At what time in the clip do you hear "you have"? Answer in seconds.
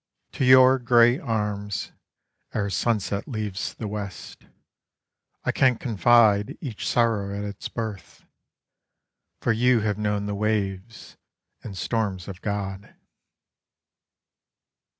9.53-9.99